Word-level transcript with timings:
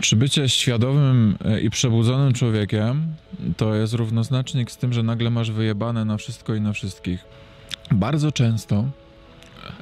Czy 0.00 0.16
bycie 0.16 0.48
świadomym 0.48 1.36
e, 1.44 1.60
i 1.60 1.70
przebudzonym 1.70 2.32
człowiekiem 2.32 3.14
to 3.56 3.74
jest 3.74 3.94
równoznacznik 3.94 4.70
z 4.70 4.76
tym, 4.76 4.92
że 4.92 5.02
nagle 5.02 5.30
masz 5.30 5.50
wyjebane 5.50 6.04
na 6.04 6.16
wszystko 6.16 6.54
i 6.54 6.60
na 6.60 6.72
wszystkich? 6.72 7.24
Bardzo 7.90 8.32
często 8.32 8.84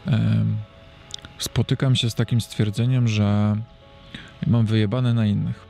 em, 0.07 0.57
spotykam 1.39 1.97
się 1.97 2.11
z 2.11 2.15
takim 2.15 2.41
stwierdzeniem, 2.41 3.09
że 3.09 3.57
mam 4.47 4.67
wyjebane 4.67 5.15
na 5.15 5.27
innych. 5.27 5.67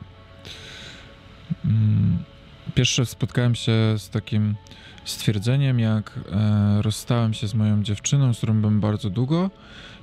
Pierwsze 2.75 3.05
spotkałem 3.05 3.55
się 3.55 3.71
z 3.97 4.09
takim 4.09 4.55
stwierdzeniem, 5.05 5.79
jak 5.79 6.19
e, 6.31 6.81
rozstałem 6.81 7.33
się 7.33 7.47
z 7.47 7.53
moją 7.53 7.83
dziewczyną, 7.83 8.33
z 8.33 8.37
którą 8.37 8.61
byłem 8.61 8.79
bardzo 8.79 9.09
długo 9.09 9.49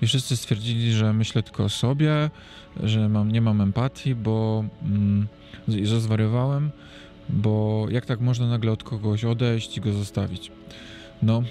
i 0.02 0.07
wszyscy 0.07 0.37
stwierdzili, 0.37 0.93
że 0.93 1.12
myślę 1.12 1.43
tylko 1.43 1.65
o 1.65 1.69
sobie, 1.69 2.30
że 2.83 3.09
mam, 3.09 3.33
nie 3.33 3.41
mam 3.41 3.60
empatii, 3.60 4.15
bo 4.15 4.65
mm, 4.83 5.27
że 5.83 6.01
zwariowałem, 6.01 6.71
bo 7.29 7.87
jak 7.91 8.07
tak 8.07 8.21
można 8.21 8.48
nagle 8.48 8.73
od 8.73 8.83
kogoś 8.83 9.24
odejść 9.24 9.77
i 9.77 9.80
go 9.80 9.93
zostawić? 9.93 10.52
No. 11.23 11.43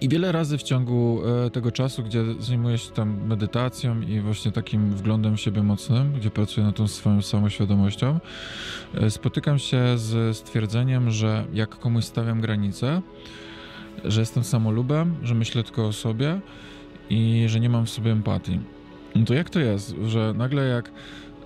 I 0.00 0.08
wiele 0.08 0.32
razy 0.32 0.58
w 0.58 0.62
ciągu 0.62 1.20
e, 1.46 1.50
tego 1.50 1.72
czasu, 1.72 2.02
gdzie 2.02 2.24
zajmuję 2.38 2.78
się 2.78 2.90
tam 2.90 3.26
medytacją 3.26 4.00
i 4.00 4.20
właśnie 4.20 4.52
takim 4.52 4.90
wglądem 4.90 5.36
w 5.36 5.40
siebie 5.40 5.62
mocnym, 5.62 6.12
gdzie 6.12 6.30
pracuję 6.30 6.66
nad 6.66 6.76
tą 6.76 6.88
swoją 6.88 7.22
samoświadomością, 7.22 8.20
e, 8.94 9.10
spotykam 9.10 9.58
się 9.58 9.98
z 9.98 10.36
stwierdzeniem, 10.36 11.10
że 11.10 11.44
jak 11.52 11.78
komuś 11.78 12.04
stawiam 12.04 12.40
granice, 12.40 13.02
że 14.04 14.20
jestem 14.20 14.44
samolubem, 14.44 15.16
że 15.22 15.34
myślę 15.34 15.64
tylko 15.64 15.86
o 15.86 15.92
sobie 15.92 16.40
i 17.10 17.44
że 17.46 17.60
nie 17.60 17.68
mam 17.68 17.86
w 17.86 17.90
sobie 17.90 18.12
empatii. 18.12 18.60
No 19.14 19.24
to 19.24 19.34
jak 19.34 19.50
to 19.50 19.60
jest, 19.60 19.94
że 20.06 20.34
nagle 20.36 20.64
jak 20.64 20.90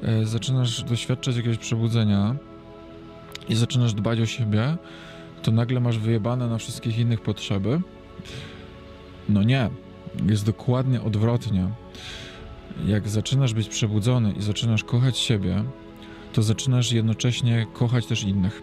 e, 0.03 0.27
zaczynasz 0.27 0.83
doświadczać 0.83 1.37
jakiegoś 1.37 1.59
przebudzenia 1.59 2.37
i 3.49 3.55
zaczynasz 3.55 3.95
dbać 3.95 4.21
o 4.21 4.27
siebie, 4.27 4.77
to 5.43 5.53
nagle 5.53 5.81
masz 5.81 5.99
wyjebane 5.99 6.49
na 6.49 6.59
wszystkich 6.59 6.99
innych 6.99 7.21
potrzeby? 7.21 7.81
No 9.29 9.43
nie. 9.43 9.71
Jest 10.27 10.47
dokładnie 10.47 11.03
odwrotnie. 11.03 11.69
Jak 12.87 13.09
zaczynasz 13.09 13.55
być 13.55 13.69
przebudzony 13.69 14.33
i 14.33 14.43
zaczynasz 14.43 14.85
kochać 14.85 15.19
siebie, 15.19 15.65
to 16.33 16.43
zaczynasz 16.43 16.93
jednocześnie 16.93 17.67
kochać 17.73 18.07
też 18.07 18.25
innych. 18.25 18.63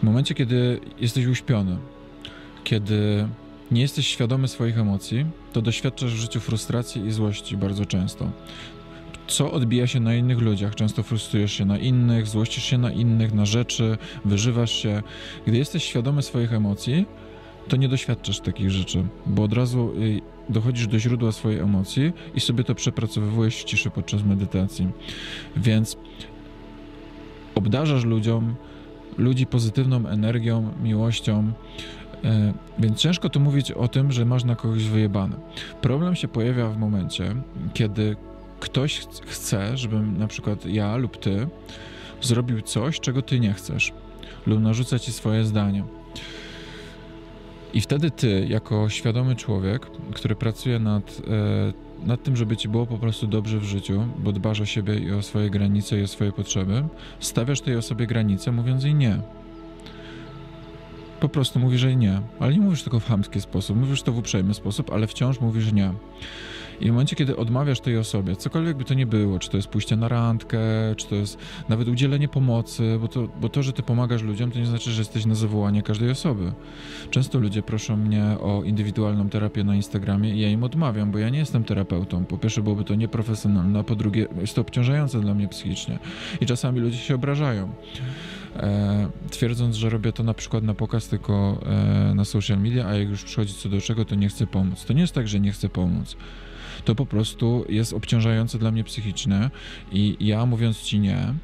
W 0.00 0.02
momencie, 0.02 0.34
kiedy 0.34 0.80
jesteś 1.00 1.26
uśpiony, 1.26 1.76
kiedy 2.64 3.28
nie 3.70 3.80
jesteś 3.80 4.06
świadomy 4.06 4.48
swoich 4.48 4.78
emocji, 4.78 5.26
to 5.52 5.62
doświadczasz 5.62 6.14
w 6.14 6.16
życiu 6.16 6.40
frustracji 6.40 7.06
i 7.06 7.12
złości 7.12 7.56
bardzo 7.56 7.86
często. 7.86 8.30
Co 9.26 9.52
odbija 9.52 9.86
się 9.86 10.00
na 10.00 10.14
innych 10.14 10.38
ludziach? 10.38 10.74
Często 10.74 11.02
frustrujesz 11.02 11.52
się 11.52 11.64
na 11.64 11.78
innych, 11.78 12.26
złościsz 12.26 12.64
się 12.64 12.78
na 12.78 12.92
innych, 12.92 13.34
na 13.34 13.46
rzeczy, 13.46 13.98
wyżywasz 14.24 14.72
się. 14.72 15.02
Gdy 15.46 15.56
jesteś 15.56 15.84
świadomy 15.84 16.22
swoich 16.22 16.52
emocji, 16.52 17.06
to 17.68 17.76
nie 17.76 17.88
doświadczasz 17.88 18.40
takich 18.40 18.70
rzeczy, 18.70 19.04
bo 19.26 19.42
od 19.42 19.52
razu 19.52 19.92
y, 20.02 20.20
dochodzisz 20.48 20.86
do 20.86 20.98
źródła 20.98 21.32
swojej 21.32 21.60
emocji 21.60 22.12
i 22.34 22.40
sobie 22.40 22.64
to 22.64 22.74
przepracowywujesz 22.74 23.56
w 23.56 23.64
ciszy 23.64 23.90
podczas 23.90 24.22
medytacji. 24.22 24.88
Więc 25.56 25.96
obdarzasz 27.54 28.04
ludziom, 28.04 28.54
ludzi 29.18 29.46
pozytywną 29.46 30.06
energią, 30.06 30.72
miłością, 30.82 31.52
e, 32.24 32.52
więc 32.78 32.98
ciężko 32.98 33.28
tu 33.28 33.40
mówić 33.40 33.72
o 33.72 33.88
tym, 33.88 34.12
że 34.12 34.24
masz 34.24 34.44
na 34.44 34.56
kogoś 34.56 34.84
wyjebane. 34.84 35.36
Problem 35.82 36.16
się 36.16 36.28
pojawia 36.28 36.68
w 36.68 36.78
momencie, 36.78 37.34
kiedy 37.74 38.16
ktoś 38.60 39.00
ch- 39.00 39.26
chce, 39.26 39.76
żebym 39.76 40.18
na 40.18 40.26
przykład 40.26 40.66
ja 40.66 40.96
lub 40.96 41.16
ty 41.16 41.46
zrobił 42.22 42.62
coś, 42.62 43.00
czego 43.00 43.22
ty 43.22 43.40
nie 43.40 43.52
chcesz, 43.52 43.92
lub 44.46 44.60
narzuca 44.60 44.98
ci 44.98 45.12
swoje 45.12 45.44
zdanie. 45.44 45.84
I 47.76 47.80
wtedy 47.80 48.10
ty, 48.10 48.46
jako 48.48 48.88
świadomy 48.88 49.36
człowiek, 49.36 49.86
który 50.14 50.36
pracuje 50.36 50.78
nad, 50.78 51.22
e, 52.02 52.06
nad 52.06 52.22
tym, 52.22 52.36
żeby 52.36 52.56
ci 52.56 52.68
było 52.68 52.86
po 52.86 52.98
prostu 52.98 53.26
dobrze 53.26 53.58
w 53.58 53.64
życiu, 53.64 54.06
bo 54.18 54.32
dbasz 54.32 54.60
o 54.60 54.66
siebie 54.66 54.98
i 54.98 55.12
o 55.12 55.22
swoje 55.22 55.50
granice 55.50 56.00
i 56.00 56.02
o 56.02 56.06
swoje 56.06 56.32
potrzeby, 56.32 56.84
stawiasz 57.20 57.60
tej 57.60 57.76
osobie 57.76 58.06
granice, 58.06 58.52
mówiąc 58.52 58.84
jej 58.84 58.94
nie. 58.94 59.20
Po 61.20 61.28
prostu 61.28 61.58
mówisz 61.58 61.82
jej 61.82 61.96
nie, 61.96 62.20
ale 62.40 62.52
nie 62.52 62.60
mówisz 62.60 62.82
tylko 62.82 63.00
w 63.00 63.08
chamski 63.08 63.40
sposób, 63.40 63.76
mówisz 63.76 64.02
to 64.02 64.12
w 64.12 64.18
uprzejmy 64.18 64.54
sposób, 64.54 64.92
ale 64.92 65.06
wciąż 65.06 65.40
mówisz 65.40 65.72
nie. 65.72 65.92
I 66.80 66.84
w 66.84 66.88
momencie, 66.88 67.16
kiedy 67.16 67.36
odmawiasz 67.36 67.80
tej 67.80 67.98
osobie, 67.98 68.36
cokolwiek 68.36 68.76
by 68.76 68.84
to 68.84 68.94
nie 68.94 69.06
było, 69.06 69.38
czy 69.38 69.50
to 69.50 69.56
jest 69.56 69.68
pójście 69.68 69.96
na 69.96 70.08
randkę, 70.08 70.58
czy 70.96 71.06
to 71.06 71.14
jest 71.14 71.38
nawet 71.68 71.88
udzielenie 71.88 72.28
pomocy, 72.28 72.98
bo 73.00 73.08
to, 73.08 73.28
bo 73.40 73.48
to, 73.48 73.62
że 73.62 73.72
ty 73.72 73.82
pomagasz 73.82 74.22
ludziom, 74.22 74.50
to 74.50 74.58
nie 74.58 74.66
znaczy, 74.66 74.90
że 74.90 75.00
jesteś 75.00 75.26
na 75.26 75.34
zawołanie 75.34 75.82
każdej 75.82 76.10
osoby. 76.10 76.52
Często 77.10 77.38
ludzie 77.38 77.62
proszą 77.62 77.96
mnie 77.96 78.24
o 78.40 78.62
indywidualną 78.64 79.28
terapię 79.28 79.64
na 79.64 79.76
Instagramie 79.76 80.34
i 80.34 80.40
ja 80.40 80.48
im 80.48 80.64
odmawiam, 80.64 81.10
bo 81.10 81.18
ja 81.18 81.28
nie 81.28 81.38
jestem 81.38 81.64
terapeutą. 81.64 82.24
Po 82.24 82.38
pierwsze, 82.38 82.62
byłoby 82.62 82.84
to 82.84 82.94
nieprofesjonalne, 82.94 83.78
a 83.78 83.82
po 83.82 83.94
drugie, 83.94 84.26
jest 84.40 84.54
to 84.54 84.60
obciążające 84.60 85.20
dla 85.20 85.34
mnie 85.34 85.48
psychicznie. 85.48 85.98
I 86.40 86.46
czasami 86.46 86.80
ludzie 86.80 86.98
się 86.98 87.14
obrażają. 87.14 87.68
E, 88.56 89.08
twierdząc, 89.30 89.76
że 89.76 89.90
robię 89.90 90.12
to 90.12 90.22
na 90.22 90.34
przykład 90.34 90.64
na 90.64 90.74
pokaz, 90.74 91.08
tylko 91.08 91.60
e, 91.66 92.14
na 92.14 92.24
social 92.24 92.58
media, 92.58 92.86
a 92.86 92.94
jak 92.94 93.08
już 93.08 93.24
przychodzi 93.24 93.54
co 93.54 93.68
do 93.68 93.80
czego, 93.80 94.04
to 94.04 94.14
nie 94.14 94.28
chcę 94.28 94.46
pomóc. 94.46 94.84
To 94.84 94.92
nie 94.92 95.00
jest 95.00 95.14
tak, 95.14 95.28
że 95.28 95.40
nie 95.40 95.52
chcę 95.52 95.68
pomóc. 95.68 96.16
To 96.84 96.94
po 96.94 97.06
prostu 97.06 97.64
jest 97.68 97.92
obciążające 97.92 98.58
dla 98.58 98.70
mnie 98.70 98.84
psychicznie 98.84 99.50
i 99.92 100.16
ja 100.20 100.46
mówiąc 100.46 100.82
ci 100.82 100.98
nie, 100.98 101.34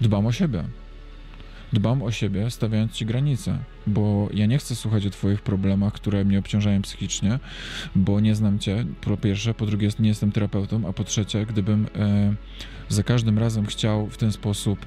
dbam 0.00 0.26
o 0.26 0.32
siebie. 0.32 0.64
Dbam 1.72 2.02
o 2.02 2.10
siebie, 2.10 2.50
stawiając 2.50 2.92
ci 2.92 3.06
granice, 3.06 3.58
bo 3.86 4.28
ja 4.34 4.46
nie 4.46 4.58
chcę 4.58 4.76
słuchać 4.76 5.06
o 5.06 5.10
twoich 5.10 5.42
problemach, 5.42 5.92
które 5.92 6.24
mnie 6.24 6.38
obciążają 6.38 6.82
psychicznie, 6.82 7.38
bo 7.94 8.20
nie 8.20 8.34
znam 8.34 8.58
cię, 8.58 8.84
po 9.00 9.16
pierwsze, 9.16 9.54
po 9.54 9.66
drugie 9.66 9.88
nie 9.98 10.08
jestem 10.08 10.32
terapeutą, 10.32 10.88
a 10.88 10.92
po 10.92 11.04
trzecie, 11.04 11.46
gdybym 11.46 11.86
e, 11.96 12.34
za 12.88 13.02
każdym 13.02 13.38
razem 13.38 13.66
chciał 13.66 14.06
w 14.06 14.16
ten 14.16 14.32
sposób 14.32 14.86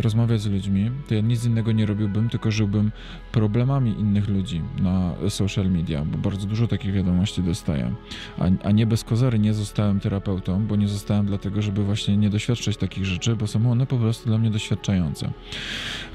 rozmawiać 0.00 0.40
z 0.40 0.46
ludźmi, 0.46 0.90
to 1.08 1.14
ja 1.14 1.20
nic 1.20 1.44
innego 1.44 1.72
nie 1.72 1.86
robiłbym, 1.86 2.28
tylko 2.28 2.50
żyłbym 2.50 2.90
problemami 3.32 3.90
innych 3.90 4.28
ludzi 4.28 4.62
na 4.82 5.14
social 5.28 5.70
media, 5.70 6.04
bo 6.04 6.18
bardzo 6.18 6.46
dużo 6.46 6.66
takich 6.68 6.92
wiadomości 6.92 7.42
dostaję. 7.42 7.94
A, 8.38 8.44
a 8.64 8.70
nie 8.70 8.86
bez 8.86 9.04
kozery 9.04 9.38
nie 9.38 9.54
zostałem 9.54 10.00
terapeutą, 10.00 10.66
bo 10.66 10.76
nie 10.76 10.88
zostałem 10.88 11.26
dlatego, 11.26 11.62
żeby 11.62 11.84
właśnie 11.84 12.16
nie 12.16 12.30
doświadczać 12.30 12.76
takich 12.76 13.04
rzeczy, 13.04 13.36
bo 13.36 13.46
są 13.46 13.70
one 13.70 13.86
po 13.86 13.96
prostu 13.96 14.28
dla 14.28 14.38
mnie 14.38 14.50
doświadczające, 14.50 15.30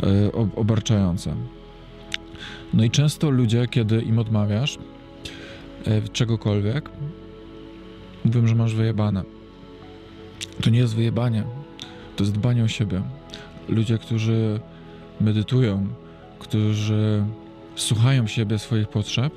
e, 0.04 0.32
ob- 0.32 0.58
obarczające. 0.58 1.36
No 2.74 2.84
i 2.84 2.92
często 2.92 3.30
ludzie, 3.30 3.68
kiedy 3.68 4.02
im 4.02 4.20
odmawiasz 4.20 4.78
e, 5.86 6.02
czegokolwiek, 6.02 6.90
mówią, 8.26 8.48
że 8.48 8.56
masz 8.56 8.76
wyjebane. 8.76 9.24
To 10.62 10.70
nie 10.70 10.80
jest 10.80 10.96
wyjebanie, 10.96 11.44
to 12.16 12.24
jest 12.24 12.34
dbanie 12.34 12.64
o 12.64 12.68
siebie. 12.68 13.02
Ludzie, 13.70 13.98
którzy 13.98 14.60
medytują, 15.22 15.88
którzy 16.40 17.24
słuchają 17.76 18.28
siebie, 18.28 18.60
swoich 18.60 18.88
potrzeb, 18.88 19.34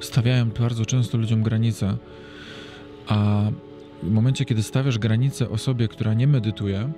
stawiają 0.00 0.50
bardzo 0.50 0.86
często 0.86 1.18
ludziom 1.18 1.42
granice. 1.42 1.96
A 3.08 3.42
w 4.02 4.10
momencie, 4.10 4.44
kiedy 4.44 4.62
stawiasz 4.62 4.98
granice 4.98 5.50
osobie, 5.50 5.88
która 5.88 6.14
nie 6.14 6.26
medytuje, 6.26 6.92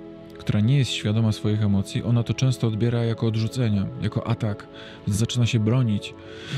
która 0.49 0.59
nie 0.59 0.77
jest 0.77 0.91
świadoma 0.91 1.31
swoich 1.31 1.63
emocji, 1.63 2.03
ona 2.03 2.23
to 2.23 2.33
często 2.33 2.67
odbiera 2.67 3.03
jako 3.03 3.27
odrzucenie, 3.27 3.85
jako 4.01 4.27
atak, 4.27 4.67
zaczyna 5.07 5.45
się 5.45 5.59
bronić, 5.59 6.13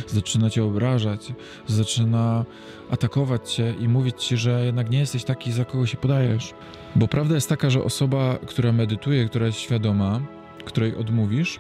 zaczyna 0.08 0.50
cię 0.50 0.64
obrażać, 0.64 1.34
zaczyna 1.68 2.46
atakować 2.90 3.54
cię 3.54 3.74
i 3.80 3.88
mówić 3.88 4.24
ci, 4.24 4.38
że 4.38 4.66
jednak 4.66 4.90
nie 4.90 5.00
jesteś 5.00 5.24
taki, 5.24 5.52
za 5.52 5.66
kogo 5.66 5.86
się 5.86 5.98
podajesz. 5.98 6.54
Bo 6.96 7.08
prawda 7.08 7.36
jest 7.36 7.50
taka, 7.50 7.70
że 7.70 7.84
osoba, 7.84 8.38
która 8.48 8.72
medytuje, 8.72 9.26
która 9.26 9.46
jest 9.46 9.60
świadoma, 9.60 10.22
której 10.66 10.96
odmówisz, 10.96 11.60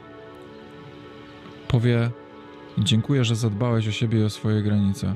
powie: 1.67 2.09
Dziękuję, 2.77 3.25
że 3.25 3.35
zadbałeś 3.35 3.87
o 3.87 3.91
siebie 3.91 4.19
i 4.19 4.23
o 4.23 4.29
swoje 4.29 4.61
granice. 4.61 5.15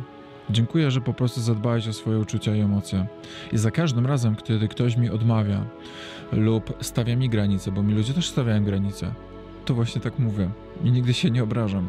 Dziękuję, 0.50 0.92
że 0.92 1.02
po 1.02 1.14
prostu 1.14 1.42
zadbałeś 1.42 1.88
o 1.88 1.94
swoje 1.94 2.20
uczucia 2.20 2.56
i 2.56 2.60
emocje. 2.60 3.08
I 3.52 3.58
za 3.58 3.72
każdym 3.72 4.06
razem, 4.06 4.36
kiedy 4.36 4.68
ktoś 4.68 4.98
mi 4.98 5.10
odmawia 5.10 5.66
lub 6.32 6.74
stawia 6.82 7.16
mi 7.16 7.30
granice, 7.30 7.72
bo 7.72 7.84
mi 7.84 7.94
ludzie 7.94 8.14
też 8.14 8.28
stawiają 8.28 8.64
granice, 8.64 9.14
to 9.66 9.74
właśnie 9.74 10.02
tak 10.02 10.20
mówię 10.20 10.50
i 10.84 10.92
nigdy 10.92 11.14
się 11.14 11.32
nie 11.32 11.44
obrażam. 11.44 11.88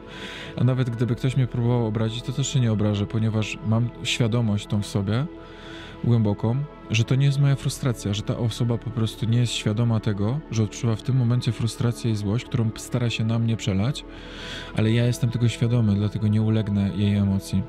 A 0.57 0.65
nawet 0.65 0.91
gdyby 0.91 1.15
ktoś 1.15 1.37
mnie 1.37 1.47
próbował 1.47 1.87
obrazić, 1.87 2.23
to 2.23 2.33
też 2.33 2.49
się 2.49 2.61
nie 2.61 2.73
obrażę, 2.73 3.07
ponieważ 3.07 3.59
mam 3.67 3.89
świadomość 4.03 4.67
tą 4.67 4.83
w 4.83 4.87
sobie, 4.87 5.27
głęboką, 6.05 6.57
że 6.91 7.05
to 7.05 7.15
nie 7.15 7.27
jest 7.27 7.41
moja 7.41 7.57
frustracja, 7.57 8.15
że 8.15 8.23
ta 8.23 8.39
osoba 8.39 8.79
po 8.79 8.91
prostu 8.91 9.27
nie 9.27 9.39
jest 9.39 9.53
świadoma 9.53 10.01
tego, 10.01 10.41
że 10.51 10.63
odczuwa 10.63 10.97
w 10.97 11.03
tym 11.03 11.17
momencie 11.17 11.53
frustrację 11.53 12.11
i 12.11 12.17
złość, 12.17 12.45
którą 12.45 12.71
stara 12.77 13.11
się 13.11 13.25
na 13.25 13.39
mnie 13.39 13.57
przelać, 13.57 14.05
ale 14.77 14.93
ja 14.93 15.07
jestem 15.07 15.31
tego 15.31 15.49
świadomy, 15.49 15.95
dlatego 15.95 16.29
nie 16.29 16.43
ulegnę 16.43 16.91
jej 16.97 17.15
emocji. 17.15 17.63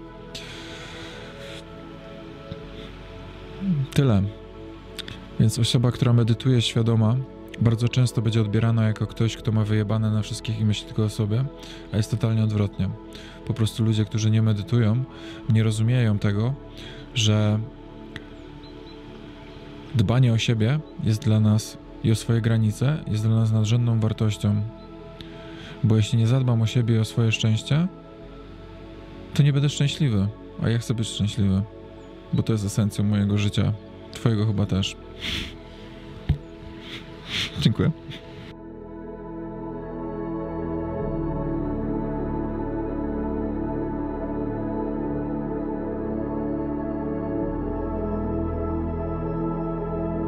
Tyle. 3.94 4.24
Więc 5.40 5.60
osoba, 5.60 5.92
która 5.92 6.14
medytuje 6.14 6.62
świadoma, 6.62 7.16
bardzo 7.62 7.90
często 7.90 8.22
będzie 8.22 8.42
odbierana 8.42 8.88
jako 8.88 9.08
ktoś, 9.08 9.38
kto 9.38 9.52
ma 9.52 9.64
wyjebane 9.64 10.12
na 10.12 10.22
wszystkich 10.22 10.60
i 10.60 10.66
myśli 10.66 10.88
tylko 10.88 11.04
o 11.04 11.10
sobie, 11.10 11.46
a 11.94 11.98
jest 11.98 12.12
totalnie 12.12 12.44
odwrotnie. 12.44 12.90
Po 13.46 13.54
prostu 13.54 13.84
ludzie, 13.84 14.06
którzy 14.06 14.32
nie 14.32 14.42
medytują, 14.42 15.04
nie 15.50 15.64
rozumieją 15.64 16.20
tego, 16.20 16.54
że 17.16 17.60
dbanie 19.96 20.34
o 20.34 20.38
siebie 20.38 20.80
jest 21.04 21.24
dla 21.24 21.40
nas 21.40 21.78
i 22.04 22.12
o 22.12 22.16
swoje 22.16 22.42
granice 22.42 23.04
jest 23.08 23.24
dla 23.24 23.36
nas 23.36 23.52
nadrzędną 23.52 24.00
wartością. 24.00 24.62
Bo 25.84 25.96
jeśli 25.96 26.20
nie 26.20 26.28
zadbam 26.28 26.62
o 26.62 26.68
siebie 26.68 26.96
i 26.96 27.00
o 27.00 27.06
swoje 27.06 27.32
szczęście, 27.32 27.88
to 29.34 29.44
nie 29.44 29.54
będę 29.54 29.70
szczęśliwy, 29.70 30.28
a 30.64 30.70
ja 30.70 30.78
chcę 30.78 30.94
być 30.94 31.08
szczęśliwy, 31.08 31.62
bo 32.34 32.44
to 32.44 32.54
jest 32.54 32.66
esencją 32.66 33.04
mojego 33.04 33.38
życia. 33.38 33.74
Twojego 34.12 34.46
chyba 34.46 34.66
też. 34.66 34.96
Dziękuję. 37.60 37.92